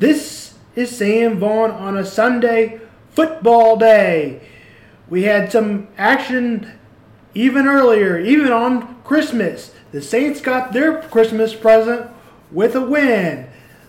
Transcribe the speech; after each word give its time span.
is 0.00 0.96
Sam 0.96 1.38
Vaughn 1.38 1.70
on 1.70 1.96
a 1.96 2.04
Sunday 2.04 2.80
football 3.10 3.76
day. 3.76 4.40
We 5.08 5.22
had 5.22 5.52
some 5.52 5.88
action 5.96 6.72
even 7.34 7.66
earlier, 7.66 8.18
even 8.18 8.52
on 8.52 9.00
Christmas. 9.02 9.72
The 9.92 10.02
Saints 10.02 10.40
got 10.40 10.72
their 10.72 11.02
Christmas 11.02 11.54
present 11.54 12.10
with 12.50 12.74
a 12.74 12.80
win. 12.80 13.46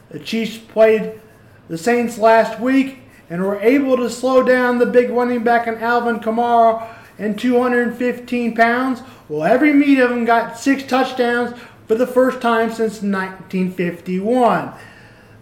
The 0.10 0.20
Chiefs 0.20 0.58
played 0.58 1.20
the 1.68 1.78
Saints 1.78 2.18
last 2.18 2.60
week 2.60 3.00
and 3.30 3.42
were 3.42 3.60
able 3.62 3.98
to 3.98 4.10
slow 4.10 4.44
down 4.44 4.78
the 4.78 4.86
big 4.86 5.10
running 5.10 5.44
back 5.44 5.68
in 5.68 5.76
Alvin 5.76 6.20
Kamara 6.20 6.88
and 7.18 7.40
215 7.40 8.56
pounds. 8.56 9.02
Well, 9.28 9.44
every 9.44 9.74
meet 9.74 10.00
of 10.00 10.12
them 10.12 10.26
got 10.26 10.60
six 10.60 10.84
touchdowns 10.84 11.58
for 11.88 11.96
the 11.96 12.06
first 12.06 12.42
time 12.42 12.70
since 12.70 13.02
1951. 13.02 14.74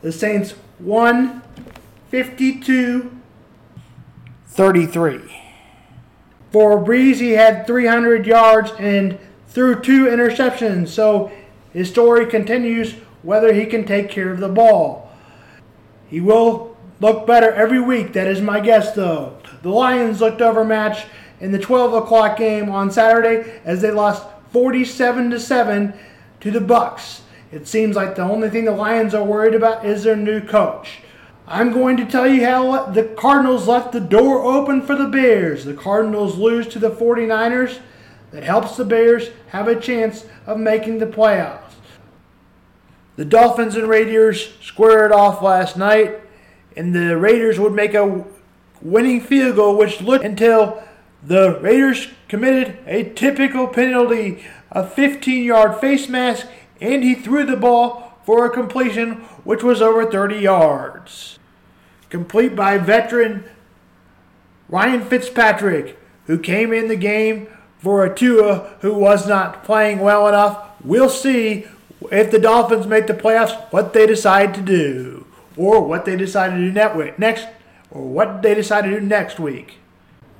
The 0.04 0.12
Saints 0.12 0.54
won 0.80 1.42
52 2.10 3.10
33. 4.48 5.42
For 6.52 6.78
Brees, 6.84 7.16
he 7.16 7.32
had 7.32 7.66
300 7.66 8.28
yards 8.28 8.72
and 8.78 9.18
threw 9.48 9.80
two 9.80 10.06
interceptions, 10.06 10.90
so 10.90 11.32
his 11.72 11.90
story 11.90 12.28
continues 12.28 12.94
whether 13.24 13.54
he 13.54 13.66
can 13.66 13.86
take 13.86 14.10
care 14.10 14.30
of 14.30 14.40
the 14.40 14.50
ball. 14.50 15.10
He 16.10 16.20
will 16.20 16.78
look 17.00 17.26
better 17.26 17.52
every 17.52 17.82
week, 17.82 18.14
that 18.14 18.28
is 18.28 18.42
my 18.42 18.60
guess, 18.60 18.94
though. 18.94 19.38
The 19.64 19.70
Lions 19.70 20.22
looked 20.22 20.42
overmatched 20.42 21.08
in 21.40 21.52
the 21.52 21.60
12 21.60 21.94
o'clock 21.94 22.38
game 22.38 22.70
on 22.70 22.92
Saturday 22.92 23.62
as 23.66 23.82
they 23.82 23.90
lost 23.90 24.28
47 24.52 25.32
to 25.32 25.40
7 25.40 25.94
to 26.42 26.52
the 26.52 26.60
Bucs. 26.60 27.22
It 27.54 27.68
seems 27.68 27.96
like 27.96 28.16
the 28.16 28.24
only 28.24 28.50
thing 28.50 28.66
the 28.66 28.72
Lions 28.72 29.14
are 29.14 29.24
worried 29.24 29.54
about 29.54 29.86
is 29.86 30.04
their 30.04 30.16
new 30.16 30.42
coach. 30.42 31.02
I'm 31.46 31.72
going 31.72 31.98
to 31.98 32.06
tell 32.06 32.28
you 32.28 32.44
how 32.44 32.72
uh, 32.72 32.92
the 32.92 33.04
Cardinals 33.04 33.68
left 33.68 33.92
the 33.92 34.00
door 34.00 34.44
open 34.44 34.82
for 34.82 34.96
the 34.96 35.08
Bears. 35.08 35.64
The 35.64 35.76
Cardinals 35.76 36.40
lose 36.40 36.68
to 36.70 36.80
the 36.80 36.90
49ers. 36.90 37.80
That 38.32 38.44
helps 38.44 38.76
the 38.76 38.86
Bears 38.86 39.30
have 39.50 39.68
a 39.68 39.80
chance 39.80 40.26
of 40.48 40.58
making 40.58 40.98
the 40.98 41.06
playoffs. 41.06 41.76
The 43.18 43.26
Dolphins 43.26 43.76
and 43.76 43.88
Raiders 43.88 44.56
squared 44.60 45.12
off 45.12 45.44
last 45.44 45.78
night, 45.78 46.22
and 46.76 46.96
the 46.96 47.16
Raiders 47.18 47.60
would 47.60 47.74
make 47.74 47.94
a 47.94 48.26
winning 48.82 49.22
field 49.22 49.58
goal, 49.58 49.78
which 49.78 50.02
looked 50.02 50.26
until 50.26 50.82
the 51.22 51.60
Raiders 51.60 52.08
committed 52.28 52.80
a 52.88 53.14
typical 53.14 53.68
penalty, 53.68 54.44
a 54.72 54.88
15 54.88 55.44
yard 55.44 55.80
face 55.80 56.10
mask, 56.10 56.48
and 56.84 57.02
he 57.02 57.16
threw 57.16 57.46
the 57.46 57.56
ball 57.56 58.20
for 58.26 58.46
a 58.46 58.50
completion 58.50 59.14
which 59.46 59.64
was 59.64 59.82
over 59.82 60.06
30 60.06 60.36
yards. 60.36 61.40
Complete 62.10 62.56
by 62.56 62.78
veteran 62.78 63.46
Ryan 64.68 65.02
Fitzpatrick, 65.02 65.98
who 66.26 66.38
came 66.38 66.74
in 66.74 66.90
the 66.90 66.96
game 66.96 67.48
for 67.78 68.04
a 68.04 68.14
Tua 68.14 68.76
who 68.82 68.94
was 68.94 69.28
not 69.28 69.64
playing 69.64 70.00
well 70.00 70.28
enough. 70.28 70.72
We'll 70.84 71.10
see 71.10 71.68
if 72.12 72.32
the 72.32 72.40
Dolphins 72.40 72.86
make 72.86 73.08
the 73.08 73.14
playoffs 73.14 73.72
what 73.72 73.94
they 73.94 74.06
decide 74.06 74.54
to 74.56 74.62
do, 74.62 75.26
or 75.56 75.82
what 75.82 76.04
they 76.06 76.18
decide 76.18 76.50
to 76.52 76.58
do 76.58 76.72
next, 77.18 77.48
or 77.92 78.04
what 78.04 78.42
they 78.42 78.54
decide 78.54 78.84
to 78.84 78.90
do 78.90 79.00
next 79.00 79.40
week. 79.40 79.76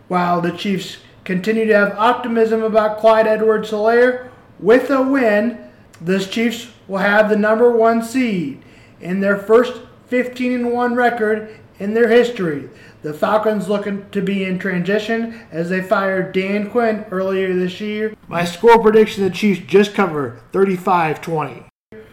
While 0.10 0.42
the 0.42 0.52
Chiefs 0.52 0.98
continue 1.24 1.66
to 1.66 1.76
have 1.76 1.98
optimism 1.98 2.64
about 2.64 3.00
Clyde 3.00 3.28
Edwards-Helaire, 3.28 4.30
with 4.60 4.90
a 4.90 5.02
win, 5.02 5.58
the 6.02 6.20
Chiefs 6.20 6.68
will 6.88 7.00
have 7.00 7.30
the 7.30 7.36
number 7.36 7.72
one 7.72 8.04
seed 8.04 8.62
in 9.00 9.20
their 9.20 9.38
first 9.38 9.82
15 10.08 10.72
1 10.72 10.96
record 10.96 11.60
in 11.80 11.94
their 11.94 12.10
history. 12.10 12.70
The 13.02 13.14
Falcons 13.14 13.68
looking 13.68 14.10
to 14.12 14.22
be 14.22 14.44
in 14.44 14.60
transition 14.60 15.42
as 15.52 15.70
they 15.70 15.82
fired 15.82 16.34
Dan 16.34 16.70
Quinn 16.70 17.06
earlier 17.12 17.54
this 17.54 17.82
year. 17.82 18.16
My 18.28 18.46
score 18.46 18.82
prediction 18.82 19.24
the 19.24 19.30
Chiefs 19.30 19.62
just 19.68 19.94
cover 19.94 20.42
35 20.52 21.22
20. 21.22 21.66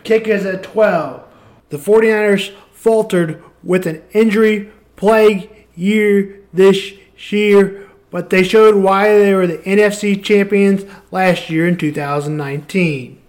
Kick 0.02 0.26
is 0.26 0.44
at 0.44 0.62
12. 0.62 1.22
The 1.68 1.76
49ers 1.76 2.52
faltered 2.72 3.42
with 3.62 3.86
an 3.86 4.02
injury 4.12 4.72
plague 4.96 5.66
year 5.76 6.40
this 6.52 6.92
year, 7.30 7.88
but 8.10 8.30
they 8.30 8.42
showed 8.42 8.74
why 8.74 9.16
they 9.18 9.34
were 9.34 9.46
the 9.46 9.58
NFC 9.58 10.22
champions 10.22 10.84
last 11.12 11.50
year 11.50 11.68
in 11.68 11.76
2019. 11.76 13.20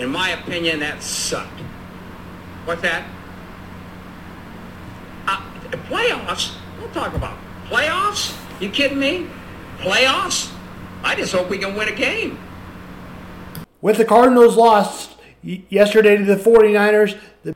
In 0.00 0.08
my 0.08 0.30
opinion, 0.30 0.80
that 0.80 1.02
sucked. 1.02 1.60
What's 2.64 2.80
that? 2.80 3.04
Uh, 5.26 5.42
playoffs? 5.88 6.54
Don't 6.80 6.92
talk 6.94 7.14
about 7.14 7.36
playoffs. 7.66 8.34
You 8.62 8.70
kidding 8.70 8.98
me? 8.98 9.28
Playoffs? 9.76 10.50
I 11.02 11.14
just 11.14 11.34
hope 11.34 11.50
we 11.50 11.58
can 11.58 11.74
win 11.76 11.88
a 11.88 11.94
game. 11.94 12.38
With 13.82 13.98
the 13.98 14.06
Cardinals 14.06 14.56
lost 14.56 15.18
yesterday 15.42 16.16
to 16.16 16.24
the 16.24 16.36
49ers, 16.36 17.18
the, 17.44 17.54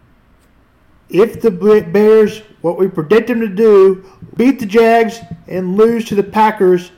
if 1.08 1.40
the 1.40 1.50
Bears, 1.50 2.40
what 2.60 2.78
we 2.78 2.88
predict 2.88 3.28
them 3.28 3.40
to 3.40 3.48
do, 3.48 4.04
beat 4.36 4.58
the 4.58 4.66
Jags 4.66 5.18
and 5.48 5.78
lose 5.78 6.04
to 6.06 6.14
the 6.14 6.22
Packers, 6.22 6.92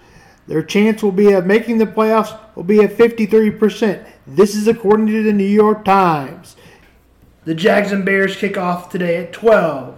their 0.47 0.63
chance 0.63 1.03
will 1.03 1.13
be 1.13 1.33
of 1.33 1.47
making 1.47 1.79
the 1.79 1.87
playoffs 1.87 2.39
will 2.55 2.65
be 2.65 2.83
at 2.83 2.97
53%. 2.97 4.07
This 4.27 4.55
is 4.55 4.69
according 4.69 5.07
to 5.09 5.23
the 5.23 5.33
New 5.33 5.45
York 5.45 5.85
Times. 5.85 6.57
The 7.45 7.55
Jags 7.55 7.93
and 7.93 8.05
Bears 8.05 8.37
kick 8.37 8.57
off 8.57 8.91
today 8.91 9.17
at 9.17 9.33
12. 9.33 9.97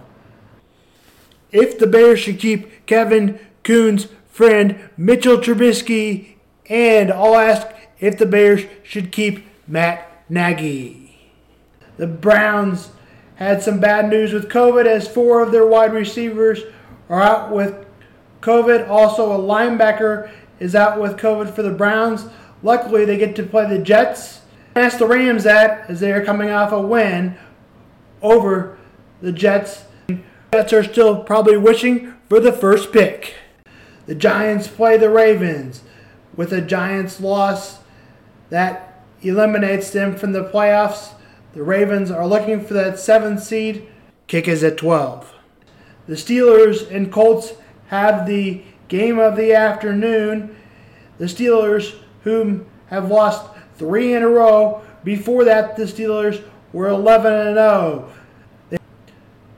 If 1.51 1.79
the 1.79 1.87
Bears 1.87 2.19
should 2.19 2.39
keep 2.39 2.85
Kevin 2.85 3.39
Coon's 3.63 4.07
friend 4.29 4.89
Mitchell 4.97 5.37
Trubisky, 5.37 6.35
and 6.67 7.11
I'll 7.11 7.35
ask 7.35 7.67
if 7.99 8.17
the 8.17 8.25
Bears 8.25 8.63
should 8.83 9.11
keep 9.11 9.45
Matt 9.67 10.23
Nagy. 10.29 11.17
The 11.97 12.07
Browns 12.07 12.91
had 13.35 13.61
some 13.63 13.79
bad 13.79 14.09
news 14.09 14.31
with 14.31 14.49
COVID 14.49 14.85
as 14.85 15.07
four 15.07 15.41
of 15.41 15.51
their 15.51 15.65
wide 15.65 15.93
receivers 15.93 16.61
are 17.09 17.21
out 17.21 17.51
with 17.51 17.85
COVID. 18.41 18.89
Also, 18.89 19.31
a 19.31 19.37
linebacker 19.37 20.31
is 20.59 20.75
out 20.75 20.99
with 20.99 21.17
COVID 21.17 21.53
for 21.53 21.61
the 21.61 21.71
Browns. 21.71 22.25
Luckily, 22.61 23.05
they 23.05 23.17
get 23.17 23.35
to 23.37 23.43
play 23.43 23.67
the 23.67 23.79
Jets. 23.79 24.41
Ask 24.75 24.97
the 24.97 25.07
Rams 25.07 25.43
that 25.43 25.89
as 25.89 25.99
they 25.99 26.11
are 26.11 26.23
coming 26.23 26.49
off 26.49 26.71
a 26.71 26.81
win 26.81 27.37
over 28.21 28.77
the 29.21 29.31
Jets. 29.31 29.83
Jets 30.53 30.73
are 30.73 30.83
still 30.83 31.23
probably 31.23 31.57
wishing 31.57 32.13
for 32.27 32.39
the 32.39 32.51
first 32.51 32.91
pick. 32.91 33.35
The 34.05 34.15
Giants 34.15 34.67
play 34.67 34.97
the 34.97 35.09
Ravens 35.09 35.83
with 36.35 36.51
a 36.53 36.61
Giants 36.61 37.19
loss 37.19 37.79
that 38.49 39.03
eliminates 39.21 39.91
them 39.91 40.15
from 40.15 40.31
the 40.31 40.43
playoffs. 40.43 41.13
The 41.53 41.63
Ravens 41.63 42.09
are 42.09 42.27
looking 42.27 42.63
for 42.63 42.73
that 42.73 42.99
seventh 42.99 43.43
seed. 43.43 43.87
Kick 44.27 44.47
is 44.47 44.63
at 44.63 44.77
12. 44.77 45.33
The 46.07 46.15
Steelers 46.15 46.89
and 46.89 47.11
Colts 47.11 47.53
have 47.89 48.25
the 48.25 48.61
game 48.87 49.19
of 49.19 49.35
the 49.35 49.53
afternoon. 49.53 50.55
The 51.17 51.25
Steelers, 51.25 51.95
whom 52.23 52.65
have 52.87 53.09
lost 53.09 53.49
three 53.75 54.13
in 54.13 54.23
a 54.23 54.29
row. 54.29 54.81
Before 55.03 55.43
that, 55.43 55.75
the 55.75 55.83
Steelers 55.83 56.43
were 56.73 56.87
11 56.87 57.33
and 57.33 57.55
0. 57.55 58.09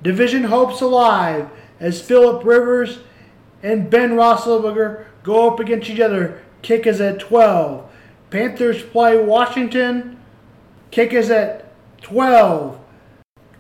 Division 0.01 0.45
hopes 0.45 0.81
alive 0.81 1.49
as 1.79 2.01
Philip 2.01 2.43
Rivers 2.43 2.99
and 3.61 3.89
Ben 3.89 4.11
Roethlisberger 4.11 5.05
go 5.23 5.51
up 5.51 5.59
against 5.59 5.89
each 5.89 5.99
other. 5.99 6.41
Kick 6.61 6.87
is 6.87 6.99
at 7.01 7.19
12. 7.19 7.89
Panthers 8.29 8.81
play 8.81 9.17
Washington. 9.23 10.19
Kick 10.89 11.13
is 11.13 11.29
at 11.29 11.72
12. 12.01 12.79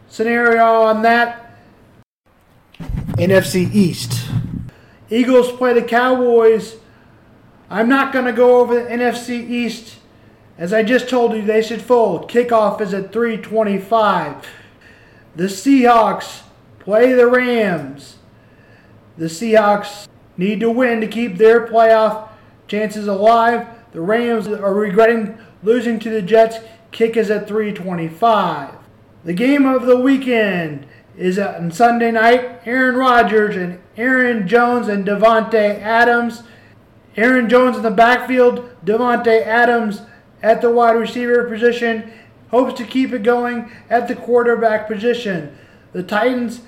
Scenario 0.07 0.81
on 0.81 1.01
that 1.03 1.57
NFC 3.17 3.73
East. 3.73 4.27
Eagles 5.11 5.51
play 5.51 5.73
the 5.73 5.83
Cowboys. 5.83 6.77
I'm 7.69 7.89
not 7.89 8.13
going 8.13 8.25
to 8.25 8.33
go 8.33 8.59
over 8.59 8.73
the 8.73 8.89
NFC 8.89 9.47
East. 9.47 9.97
As 10.57 10.73
I 10.73 10.83
just 10.83 11.09
told 11.09 11.33
you, 11.33 11.41
they 11.41 11.61
should 11.61 11.81
fold. 11.81 12.29
Kickoff 12.29 12.81
is 12.81 12.93
at 12.93 13.11
325. 13.11 14.47
The 15.35 15.43
Seahawks 15.43 16.43
play 16.79 17.13
the 17.13 17.27
Rams. 17.27 18.17
The 19.17 19.25
Seahawks 19.25 20.07
need 20.37 20.59
to 20.61 20.69
win 20.69 21.01
to 21.01 21.07
keep 21.07 21.37
their 21.37 21.67
playoff 21.67 22.29
chances 22.67 23.07
alive. 23.07 23.67
The 23.91 24.01
Rams 24.01 24.47
are 24.47 24.73
regretting 24.73 25.37
losing 25.61 25.99
to 25.99 26.09
the 26.09 26.21
Jets. 26.21 26.57
Kick 26.91 27.17
is 27.17 27.29
at 27.29 27.47
325. 27.47 28.75
The 29.23 29.33
game 29.33 29.65
of 29.65 29.85
the 29.85 29.97
weekend 29.97 30.87
is 31.17 31.37
on 31.37 31.71
Sunday 31.71 32.11
night. 32.11 32.61
Aaron 32.65 32.95
Rodgers 32.95 33.55
and 33.55 33.79
Aaron 33.97 34.47
Jones 34.47 34.87
and 34.87 35.05
Davante 35.05 35.79
Adams. 35.81 36.43
Aaron 37.17 37.49
Jones 37.49 37.77
in 37.77 37.83
the 37.83 37.91
backfield, 37.91 38.69
Davante 38.85 39.45
Adams 39.45 40.01
at 40.41 40.61
the 40.61 40.71
wide 40.71 40.93
receiver 40.93 41.47
position, 41.49 42.11
hopes 42.49 42.77
to 42.77 42.85
keep 42.85 43.11
it 43.11 43.23
going 43.23 43.71
at 43.89 44.07
the 44.07 44.15
quarterback 44.15 44.87
position. 44.87 45.57
The 45.91 46.03
Titans 46.03 46.61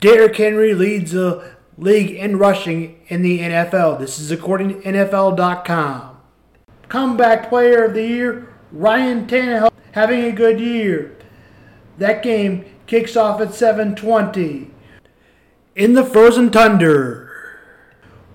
Derrick 0.00 0.36
Henry 0.36 0.74
leads 0.74 1.12
the 1.12 1.54
league 1.78 2.10
in 2.10 2.38
rushing 2.38 3.00
in 3.08 3.22
the 3.22 3.40
NFL. 3.40 3.98
This 3.98 4.18
is 4.18 4.30
according 4.30 4.68
to 4.68 4.88
NFL.com. 4.88 6.16
Comeback 6.88 7.48
player 7.48 7.84
of 7.84 7.94
the 7.94 8.06
year, 8.06 8.54
Ryan 8.70 9.26
Tannehill, 9.26 9.72
having 9.92 10.24
a 10.24 10.32
good 10.32 10.60
year. 10.60 11.16
That 11.98 12.22
game 12.22 12.64
kicks 12.86 13.16
off 13.16 13.40
at 13.40 13.54
7:20 13.54 14.70
in 15.74 15.94
the 15.94 16.04
Frozen 16.04 16.50
Tundra. 16.50 17.28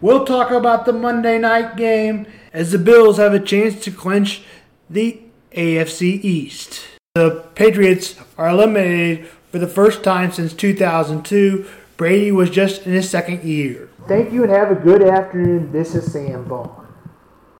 We'll 0.01 0.25
talk 0.25 0.51
about 0.51 0.86
the 0.86 0.94
Monday 0.94 1.38
night 1.38 1.77
game 1.77 2.25
as 2.53 2.71
the 2.71 2.80
Bills 2.80 3.18
have 3.18 3.33
a 3.33 3.39
chance 3.39 3.80
to 3.83 3.92
clinch 3.92 4.44
the 4.89 5.21
AFC 5.56 6.19
East. 6.24 6.81
The 7.13 7.44
Patriots 7.56 8.15
are 8.38 8.50
eliminated 8.50 9.27
for 9.51 9.59
the 9.59 9.68
first 9.68 10.03
time 10.03 10.31
since 10.31 10.54
2002. 10.54 11.65
Brady 11.97 12.31
was 12.31 12.50
just 12.50 12.88
in 12.88 12.94
his 12.94 13.09
second 13.09 13.44
year. 13.44 13.89
Thank 14.07 14.33
you 14.33 14.44
and 14.44 14.51
have 14.51 14.71
a 14.71 14.75
good 14.75 15.04
afternoon. 15.04 15.71
This 15.71 15.94
is 15.94 16.12
Sam 16.12 16.45
Bond. 16.45 16.81